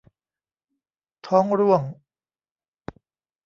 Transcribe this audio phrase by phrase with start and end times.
[1.27, 1.81] ท้องร่วง